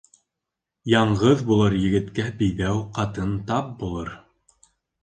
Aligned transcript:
Яңғыҙ 0.91 1.43
булыр 1.51 1.77
егеткә 1.83 2.27
биҙәү 2.41 2.83
ҡатын 2.99 3.39
тап 3.53 3.73
булыр. 3.85 4.15